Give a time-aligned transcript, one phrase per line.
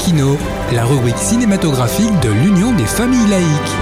[0.00, 0.38] Laïkino,
[0.72, 3.76] la rubrique cinématographique de l'Union des familles laïques.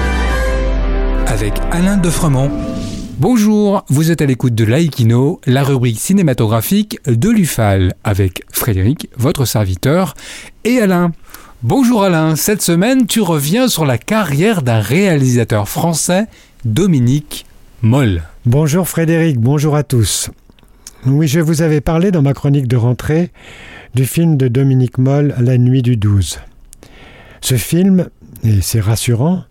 [1.28, 2.50] Avec Alain Defremont.
[3.20, 9.44] Bonjour, vous êtes à l'écoute de Laïkino, la rubrique cinématographique de l'UFAL, avec Frédéric, votre
[9.44, 10.14] serviteur,
[10.64, 11.12] et Alain.
[11.62, 16.26] Bonjour Alain, cette semaine tu reviens sur la carrière d'un réalisateur français,
[16.64, 17.46] Dominique
[17.82, 18.24] Moll.
[18.44, 20.30] Bonjour Frédéric, bonjour à tous.
[21.06, 23.30] Oui, je vous avais parlé dans ma chronique de rentrée
[23.94, 26.40] du film de Dominique Moll, La nuit du 12.
[27.40, 28.08] Ce film,
[28.42, 29.44] et c'est rassurant,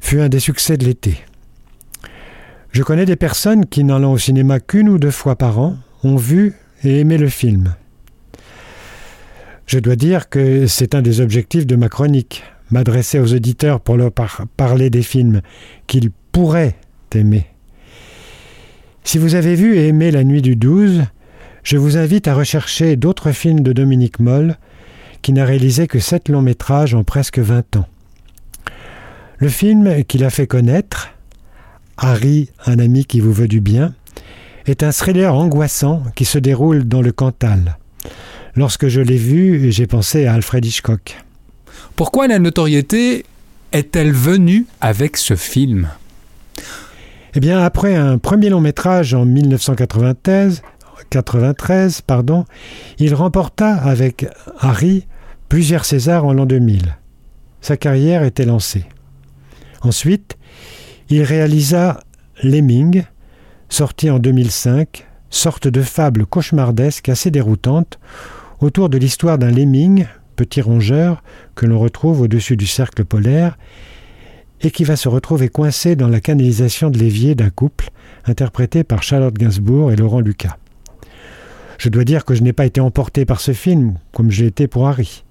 [0.00, 1.18] fut un des succès de l'été.
[2.72, 6.16] Je connais des personnes qui, n'allant au cinéma qu'une ou deux fois par an, ont
[6.16, 7.74] vu et aimé le film.
[9.66, 13.96] Je dois dire que c'est un des objectifs de ma chronique, m'adresser aux auditeurs pour
[13.96, 14.10] leur
[14.56, 15.42] parler des films
[15.86, 16.74] qu'ils pourraient
[17.14, 17.46] aimer.
[19.08, 21.04] Si vous avez vu et aimé La Nuit du 12,
[21.62, 24.58] je vous invite à rechercher d'autres films de Dominique Moll,
[25.22, 27.86] qui n'a réalisé que sept longs métrages en presque 20 ans.
[29.38, 31.08] Le film qu'il a fait connaître,
[31.96, 33.94] Harry, un ami qui vous veut du bien,
[34.66, 37.78] est un thriller angoissant qui se déroule dans le Cantal.
[38.56, 41.16] Lorsque je l'ai vu, j'ai pensé à Alfred Hitchcock.
[41.96, 43.24] Pourquoi la notoriété
[43.72, 45.88] est-elle venue avec ce film?
[47.34, 50.62] Eh bien, après un premier long métrage en 1993,
[51.10, 52.44] 93, pardon,
[52.98, 54.26] il remporta avec
[54.60, 55.06] Harry
[55.48, 56.96] plusieurs Césars en l'an 2000.
[57.60, 58.84] Sa carrière était lancée.
[59.82, 60.36] Ensuite,
[61.08, 62.00] il réalisa
[62.42, 63.04] Lemming,
[63.68, 67.98] sorti en 2005, sorte de fable cauchemardesque assez déroutante
[68.60, 71.22] autour de l'histoire d'un lemming, petit rongeur,
[71.54, 73.58] que l'on retrouve au-dessus du cercle polaire
[74.62, 77.90] et qui va se retrouver coincé dans la canalisation de l'évier d'un couple
[78.24, 80.56] interprété par Charlotte Gainsbourg et Laurent Lucas.
[81.78, 84.66] Je dois dire que je n'ai pas été emporté par ce film comme j'ai été
[84.66, 85.24] pour Harry.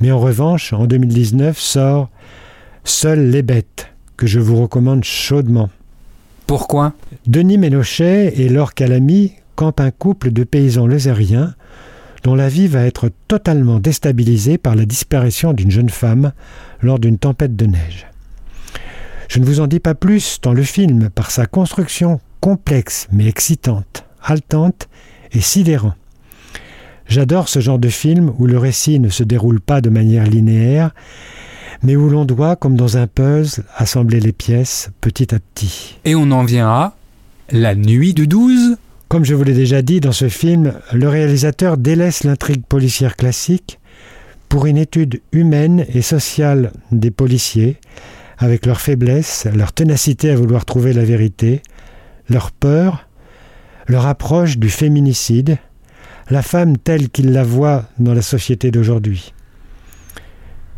[0.00, 2.10] Mais en revanche, en 2019 sort
[2.84, 5.68] Seules les bêtes, que je vous recommande chaudement.
[6.46, 6.94] Pourquoi?
[7.26, 11.54] Denis Ménochet et Laure Calamy campent un couple de paysans lezériens
[12.24, 16.32] dont la vie va être totalement déstabilisée par la disparition d'une jeune femme
[16.80, 18.07] lors d'une tempête de neige.
[19.28, 23.28] Je ne vous en dis pas plus dans le film par sa construction complexe mais
[23.28, 24.88] excitante, haletante
[25.32, 25.94] et sidérant.
[27.06, 30.94] J'adore ce genre de film où le récit ne se déroule pas de manière linéaire,
[31.82, 35.98] mais où l'on doit, comme dans un puzzle, assembler les pièces petit à petit.
[36.06, 36.96] Et on en vient à
[37.50, 38.76] La nuit du 12
[39.08, 43.78] Comme je vous l'ai déjà dit, dans ce film, le réalisateur délaisse l'intrigue policière classique
[44.48, 47.76] pour une étude humaine et sociale des policiers,
[48.38, 51.62] avec leur faiblesse, leur ténacité à vouloir trouver la vérité,
[52.28, 53.08] leur peur,
[53.86, 55.58] leur approche du féminicide,
[56.30, 59.32] la femme telle qu'ils la voient dans la société d'aujourd'hui.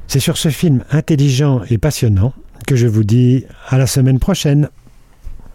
[0.06, 2.32] C'est sur ce film intelligent et passionnant
[2.66, 4.68] que je vous dis à la semaine prochaine.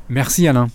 [0.07, 0.67] Merci Alain.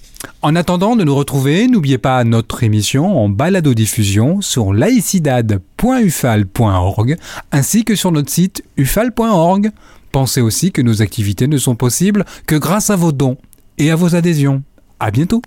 [0.42, 7.16] En attendant de nous retrouver, n'oubliez pas notre émission en balado-diffusion sur laicidad.ufal.org
[7.52, 9.70] ainsi que sur notre site ufal.org.
[10.12, 13.37] Pensez aussi que nos activités ne sont possibles que grâce à vos dons
[13.78, 14.62] et à vos adhésions.
[14.98, 15.43] À bientôt.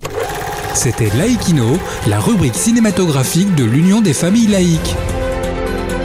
[0.74, 4.96] C'était Laïkino, la rubrique cinématographique de l'Union des familles laïques.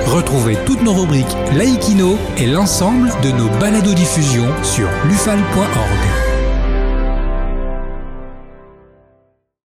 [0.05, 1.25] Retrouvez toutes nos rubriques
[1.55, 6.28] Laïkino et l'ensemble de nos balados diffusions sur lufal.org.